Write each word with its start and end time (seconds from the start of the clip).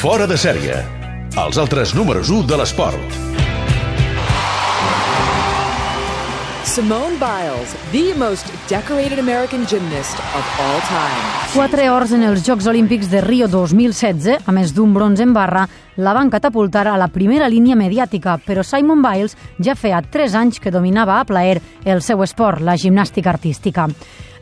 Fora 0.00 0.24
de 0.24 0.36
sèrie. 0.40 0.78
Els 1.36 1.58
altres 1.60 1.90
números 1.92 2.30
1 2.32 2.46
de 2.48 2.56
l'esport. 2.56 3.16
Simone 6.64 7.18
Biles, 7.20 7.74
the 7.92 8.14
most 8.16 8.48
decorated 8.70 9.18
American 9.20 9.66
gymnast 9.68 10.16
of 10.32 10.48
all 10.56 10.80
time. 10.88 11.20
Quatre 11.52 11.90
hores 11.92 12.14
en 12.16 12.24
els 12.24 12.40
Jocs 12.46 12.70
Olímpics 12.72 13.10
de 13.12 13.20
Rio 13.20 13.44
2016, 13.52 14.40
a 14.40 14.56
més 14.56 14.72
d'un 14.72 14.96
bronze 14.96 15.20
en 15.20 15.36
barra, 15.36 15.66
la 15.96 16.14
van 16.14 16.30
catapultar 16.30 16.86
a 16.88 16.96
la 16.96 17.08
primera 17.08 17.48
línia 17.48 17.76
mediàtica, 17.76 18.38
però 18.46 18.62
Simon 18.62 19.02
Biles 19.02 19.36
ja 19.58 19.74
feia 19.74 20.02
3 20.02 20.34
anys 20.38 20.60
que 20.60 20.70
dominava 20.70 21.20
a 21.20 21.24
plaer 21.24 21.60
el 21.84 22.02
seu 22.02 22.22
esport, 22.22 22.62
la 22.62 22.78
gimnàstica 22.78 23.30
artística. 23.30 23.88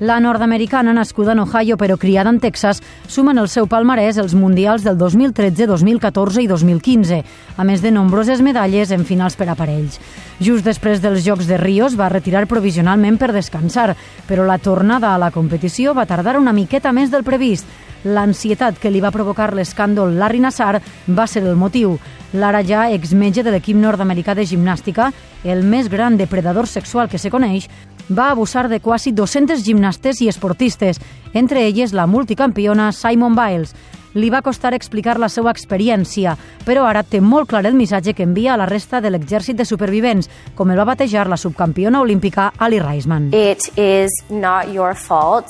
La 0.01 0.21
nord-americana, 0.21 0.93
nascuda 0.95 1.33
en 1.33 1.41
Ohio 1.43 1.75
però 1.77 1.97
criada 1.99 2.31
en 2.31 2.39
Texas, 2.39 2.79
suma 3.09 3.33
en 3.33 3.41
el 3.43 3.49
seu 3.51 3.67
palmarès 3.67 4.21
els 4.23 4.37
mundials 4.39 4.85
del 4.87 4.95
2013, 4.97 5.67
2014 5.67 6.45
i 6.45 6.47
2015, 6.47 7.19
a 7.57 7.67
més 7.67 7.83
de 7.83 7.91
nombroses 7.91 8.39
medalles 8.39 8.93
en 8.95 9.03
finals 9.05 9.35
per 9.35 9.49
aparells. 9.51 9.99
Just 10.39 10.63
després 10.63 11.03
dels 11.03 11.27
Jocs 11.27 11.51
de 11.51 11.59
Rio 11.59 11.89
es 11.91 11.99
va 11.99 12.13
retirar 12.15 12.47
provisionalment 12.47 13.19
per 13.19 13.33
descansar, 13.35 13.97
però 14.29 14.47
la 14.47 14.61
tornada 14.63 15.17
a 15.17 15.19
la 15.19 15.33
competició 15.35 15.97
va 15.99 16.07
tardar 16.07 16.39
una 16.39 16.55
miqueta 16.55 16.95
més 16.95 17.11
del 17.11 17.27
previst. 17.27 17.67
L'ansietat 18.05 18.79
que 18.79 18.91
li 18.91 19.01
va 19.03 19.11
provocar 19.11 19.51
l'escàndol 19.55 20.15
Larry 20.19 20.41
Nassar 20.41 20.81
va 21.09 21.27
ser 21.27 21.43
el 21.43 21.57
motiu. 21.57 21.97
L'ara 22.33 22.63
ja 22.63 22.89
exmetge 22.93 23.43
de 23.43 23.51
l'equip 23.51 23.77
nord-americà 23.77 24.35
de 24.37 24.47
gimnàstica, 24.47 25.11
el 25.45 25.65
més 25.65 25.89
gran 25.89 26.17
depredador 26.17 26.69
sexual 26.69 27.09
que 27.09 27.19
se 27.19 27.31
coneix, 27.31 27.69
va 28.09 28.31
abusar 28.31 28.69
de 28.69 28.81
quasi 28.81 29.13
200 29.13 29.65
gimnastes 29.65 30.21
i 30.21 30.29
esportistes, 30.29 31.01
entre 31.35 31.67
elles 31.67 31.93
la 31.93 32.07
multicampiona 32.07 32.93
Simon 32.93 33.37
Biles. 33.37 33.75
Li 34.15 34.31
va 34.33 34.41
costar 34.43 34.73
explicar 34.75 35.19
la 35.21 35.29
seva 35.29 35.53
experiència, 35.53 36.33
però 36.65 36.87
ara 36.89 37.05
té 37.05 37.21
molt 37.21 37.51
clar 37.51 37.67
el 37.69 37.77
missatge 37.77 38.15
que 38.17 38.25
envia 38.25 38.55
a 38.55 38.61
la 38.61 38.67
resta 38.67 39.03
de 39.05 39.13
l'exèrcit 39.13 39.57
de 39.57 39.69
supervivents, 39.69 40.31
com 40.57 40.73
el 40.73 40.81
va 40.81 40.89
batejar 40.89 41.29
la 41.29 41.37
subcampiona 41.37 42.01
olímpica 42.01 42.53
Ali 42.59 42.81
Reisman. 42.81 43.31
It 43.35 43.69
is 43.77 44.11
not 44.31 44.73
your 44.73 44.97
fault. 44.97 45.47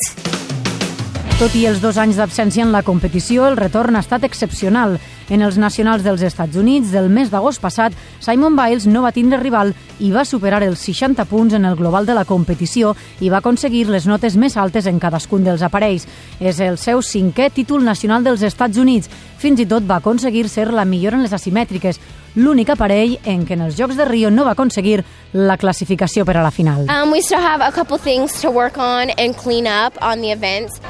Tot 1.38 1.52
i 1.54 1.68
els 1.68 1.78
dos 1.78 1.94
anys 2.02 2.16
d'absència 2.18 2.64
en 2.64 2.72
la 2.74 2.80
competició, 2.82 3.44
el 3.46 3.54
retorn 3.54 3.94
ha 3.94 4.00
estat 4.02 4.24
excepcional. 4.26 4.96
En 5.30 5.44
els 5.46 5.54
nacionals 5.54 6.02
dels 6.02 6.24
Estats 6.26 6.58
Units 6.58 6.90
del 6.90 7.06
mes 7.14 7.28
d'agost 7.30 7.62
passat, 7.62 7.94
Simon 8.18 8.56
Biles 8.58 8.88
no 8.90 9.04
va 9.04 9.12
tindre 9.14 9.38
rival 9.38 9.70
i 10.02 10.10
va 10.10 10.24
superar 10.26 10.64
els 10.66 10.82
60 10.82 11.28
punts 11.30 11.54
en 11.54 11.68
el 11.68 11.76
global 11.78 12.08
de 12.10 12.16
la 12.18 12.24
competició 12.26 12.96
i 13.22 13.30
va 13.30 13.38
aconseguir 13.38 13.84
les 13.86 14.08
notes 14.10 14.34
més 14.34 14.56
altes 14.58 14.88
en 14.90 14.98
cadascun 14.98 15.46
dels 15.46 15.62
aparells. 15.62 16.08
És 16.40 16.58
el 16.58 16.74
seu 16.74 17.04
cinquè 17.06 17.52
títol 17.54 17.86
nacional 17.86 18.26
dels 18.26 18.42
Estats 18.42 18.82
Units. 18.82 19.06
Fins 19.38 19.62
i 19.62 19.66
tot 19.70 19.86
va 19.86 20.00
aconseguir 20.02 20.48
ser 20.50 20.72
la 20.74 20.84
millor 20.84 21.14
en 21.14 21.22
les 21.22 21.36
asimètriques, 21.38 22.00
l'únic 22.34 22.74
aparell 22.74 23.14
en 23.22 23.44
què 23.46 23.54
en 23.54 23.68
els 23.68 23.78
Jocs 23.78 23.94
de 23.94 24.08
Rio 24.10 24.34
no 24.34 24.42
va 24.42 24.56
aconseguir 24.58 25.04
la 25.38 25.54
classificació 25.56 26.26
per 26.26 26.34
a 26.34 26.42
la 26.42 26.50
final. 26.50 26.88
Um, 26.90 27.12
we 27.14 27.22
still 27.22 27.38
have 27.38 27.62
a 27.62 27.70
couple 27.70 27.96
things 27.96 28.40
to 28.42 28.50
work 28.50 28.74
on 28.74 29.14
and 29.14 29.38
clean 29.38 29.70
up 29.70 29.94
on 30.02 30.18
the 30.18 30.34
events. 30.34 30.82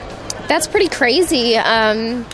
That's 0.48 0.66
pretty 0.66 0.88
crazy. 0.88 1.56
Um, 1.56 2.24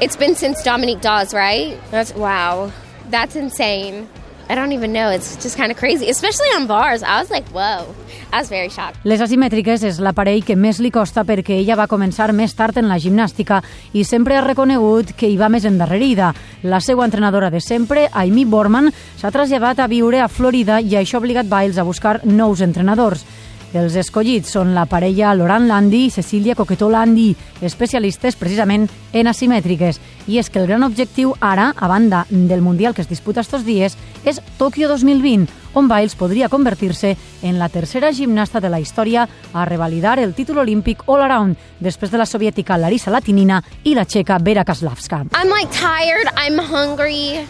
it's 0.00 0.16
been 0.16 0.34
since 0.34 0.62
Dominique 0.64 1.00
Dawes, 1.00 1.32
right? 1.32 1.78
That's 1.90 2.12
wow. 2.14 2.72
That's 3.08 3.36
insane. 3.36 4.08
I 4.48 4.54
don't 4.54 4.72
even 4.72 4.92
know. 4.92 5.08
It's 5.10 5.36
just 5.36 5.56
kind 5.56 5.70
of 5.70 5.78
crazy, 5.78 6.10
especially 6.10 6.48
on 6.48 6.66
bars. 6.66 7.02
I 7.02 7.20
was 7.20 7.30
like, 7.30 7.46
whoa. 7.50 7.94
I 8.32 8.40
was 8.40 8.48
very 8.48 8.68
shocked. 8.68 8.98
Les 9.04 9.20
asimètriques 9.20 9.84
és 9.86 10.00
l'aparell 10.02 10.42
que 10.44 10.56
més 10.56 10.80
li 10.82 10.90
costa 10.90 11.22
perquè 11.24 11.60
ella 11.60 11.76
va 11.78 11.86
començar 11.86 12.26
més 12.34 12.52
tard 12.58 12.76
en 12.80 12.88
la 12.90 12.98
gimnàstica 12.98 13.60
i 13.94 14.02
sempre 14.04 14.36
ha 14.36 14.42
reconegut 14.44 15.14
que 15.16 15.30
hi 15.30 15.38
va 15.38 15.48
més 15.52 15.64
endarrerida. 15.68 16.32
La 16.64 16.80
seva 16.80 17.06
entrenadora 17.06 17.52
de 17.54 17.60
sempre, 17.60 18.08
Amy 18.12 18.44
Borman, 18.44 18.90
s'ha 19.20 19.30
traslladat 19.30 19.80
a 19.80 19.88
viure 19.88 20.20
a 20.20 20.28
Florida 20.28 20.80
i 20.80 20.98
això 20.98 21.20
ha 21.20 21.22
obligat 21.22 21.46
Biles 21.46 21.78
a 21.78 21.86
buscar 21.86 22.18
nous 22.24 22.60
entrenadors. 22.60 23.24
Els 23.72 23.94
escollits 23.96 24.50
són 24.52 24.74
la 24.76 24.84
parella 24.84 25.30
Laurent 25.32 25.64
Landi 25.64 26.02
i 26.06 26.10
Cecilia 26.12 26.54
Coquetó 26.54 26.90
Landi, 26.92 27.30
especialistes 27.64 28.36
precisament 28.36 28.84
en 29.16 29.30
asimètriques. 29.30 29.98
I 30.28 30.36
és 30.42 30.50
que 30.52 30.60
el 30.60 30.68
gran 30.68 30.84
objectiu 30.84 31.32
ara, 31.40 31.70
a 31.72 31.88
banda 31.88 32.26
del 32.28 32.60
Mundial 32.60 32.94
que 32.94 33.00
es 33.00 33.08
disputa 33.08 33.40
estos 33.40 33.64
dies, 33.64 33.96
és 34.28 34.42
Tòquio 34.58 34.92
2020, 34.92 35.48
on 35.72 35.88
Biles 35.88 36.14
podria 36.20 36.50
convertir-se 36.52 37.16
en 37.42 37.58
la 37.58 37.70
tercera 37.72 38.12
gimnasta 38.12 38.60
de 38.60 38.68
la 38.68 38.80
història 38.80 39.26
a 39.52 39.64
revalidar 39.64 40.18
el 40.20 40.34
títol 40.34 40.60
olímpic 40.60 41.08
all-around, 41.08 41.56
després 41.80 42.12
de 42.12 42.20
la 42.20 42.28
soviètica 42.28 42.76
Larisa 42.76 43.10
Latinina 43.10 43.62
i 43.84 43.96
la 43.96 44.04
txeca 44.04 44.36
Vera 44.38 44.64
Kaslavska. 44.68 45.24
I'm 45.32 45.48
like 45.48 45.72
tired. 45.72 46.28
I'm 46.36 46.58
hungry. 46.60 47.48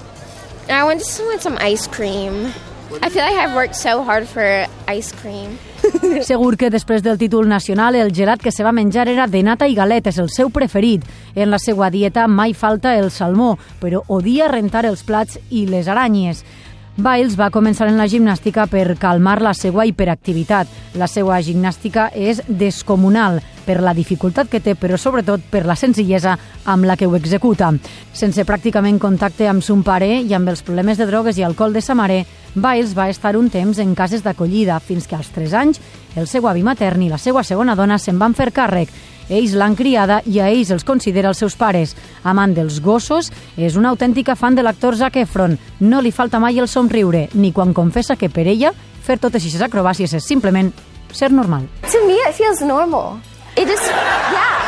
I 0.70 0.84
want 0.84 1.00
just 1.00 1.20
want 1.20 1.42
some 1.42 1.58
ice 1.58 1.88
cream. 1.88 2.52
I 3.00 3.08
feel 3.08 3.25
like 3.25 3.38
I've 3.38 3.54
worked 3.54 3.75
so 3.75 4.03
hard 4.03 4.26
for 4.28 4.66
ice 4.86 5.12
cream. 5.12 5.58
Segur 6.28 6.56
que 6.58 6.70
després 6.70 7.03
del 7.03 7.19
títol 7.19 7.48
nacional 7.48 7.97
el 7.97 8.12
gelat 8.14 8.42
que 8.42 8.53
se 8.53 8.64
va 8.64 8.72
menjar 8.72 9.08
era 9.08 9.26
de 9.26 9.42
nata 9.42 9.66
i 9.66 9.75
galetes, 9.75 10.19
el 10.19 10.28
seu 10.30 10.50
preferit. 10.50 11.04
En 11.34 11.50
la 11.50 11.58
seva 11.58 11.88
dieta 11.91 12.26
mai 12.28 12.52
falta 12.54 12.94
el 12.98 13.10
salmó, 13.10 13.56
però 13.81 14.02
odia 14.08 14.50
rentar 14.52 14.84
els 14.86 15.02
plats 15.08 15.41
i 15.50 15.64
les 15.70 15.88
aranyes. 15.88 16.44
Biles 16.92 17.38
va 17.41 17.48
començar 17.48 17.86
en 17.88 17.97
la 17.97 18.04
gimnàstica 18.04 18.66
per 18.69 18.98
calmar 19.00 19.38
la 19.41 19.54
seva 19.56 19.86
hiperactivitat. 19.88 20.69
La 21.00 21.06
seva 21.08 21.38
gimnàstica 21.41 22.10
és 22.12 22.42
descomunal 22.47 23.38
per 23.64 23.78
la 23.80 23.94
dificultat 23.97 24.50
que 24.53 24.60
té, 24.60 24.75
però 24.76 24.98
sobretot 25.00 25.41
per 25.48 25.62
la 25.64 25.76
senzillesa 25.78 26.34
amb 26.69 26.84
la 26.84 26.98
que 27.00 27.08
ho 27.08 27.16
executa. 27.16 27.70
Sense 28.12 28.44
pràcticament 28.44 29.00
contacte 29.00 29.48
amb 29.48 29.64
son 29.64 29.81
pare 29.82 30.20
i 30.20 30.34
amb 30.36 30.52
els 30.52 30.60
problemes 30.60 31.00
de 31.00 31.06
drogues 31.08 31.41
i 31.41 31.47
alcohol 31.48 31.72
de 31.72 31.81
sa 31.81 31.97
mare, 31.97 32.26
Biles 32.52 32.92
va 32.92 33.08
estar 33.08 33.38
un 33.41 33.48
temps 33.48 33.81
en 33.81 33.94
cases 33.97 34.20
d'acollida 34.20 34.76
fins 34.84 35.08
que 35.08 35.16
als 35.16 35.32
3 35.32 35.56
anys 35.56 35.81
el 36.20 36.28
seu 36.28 36.44
avi 36.44 36.60
matern 36.60 37.00
i 37.00 37.08
la 37.08 37.16
seva 37.16 37.41
segona 37.41 37.72
dona 37.75 37.97
se'n 37.97 38.20
van 38.20 38.36
fer 38.36 38.50
càrrec 38.52 38.92
ells 39.28 39.54
l'han 39.58 39.76
criada 39.76 40.20
i 40.26 40.40
a 40.40 40.48
ells 40.50 40.70
els 40.70 40.84
considera 40.84 41.28
els 41.32 41.38
seus 41.42 41.56
pares. 41.56 41.96
Amant 42.24 42.54
dels 42.54 42.80
gossos, 42.80 43.30
és 43.56 43.76
una 43.76 43.90
autèntica 43.90 44.36
fan 44.36 44.54
de 44.54 44.62
l'actor 44.62 44.96
Zac 44.96 45.16
Efron. 45.22 45.58
No 45.80 46.00
li 46.00 46.12
falta 46.12 46.40
mai 46.40 46.58
el 46.58 46.68
somriure, 46.68 47.28
ni 47.34 47.52
quan 47.52 47.74
confessa 47.74 48.16
que 48.16 48.30
per 48.30 48.46
ella 48.46 48.72
fer 49.02 49.18
totes 49.18 49.42
aquestes 49.42 49.62
acrobàcies 49.62 50.14
és 50.14 50.24
simplement 50.24 50.72
ser 51.12 51.30
normal. 51.32 51.68
To 51.90 52.06
me, 52.06 52.18
it 52.28 52.34
feels 52.34 52.62
normal. 52.62 53.20
It 53.56 53.68
just, 53.68 53.88
yeah. 54.32 54.62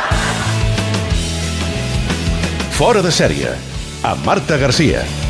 Fora 2.75 3.01
de 3.01 3.11
sèrie. 3.11 3.55
Amb 4.03 4.25
Marta 4.27 4.57
Garcia. 4.61 5.24